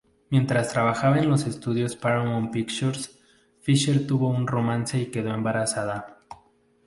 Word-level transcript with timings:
Mientras 0.31 0.73
trabajaba 0.73 1.19
en 1.19 1.29
los 1.29 1.45
estudios 1.45 1.95
Paramount 1.95 2.51
Pictures, 2.51 3.19
Fisher 3.59 4.07
tuvo 4.07 4.29
un 4.29 4.47
romance 4.47 4.97
y 4.99 5.11
quedó 5.11 5.31
embarazada. 5.31 6.17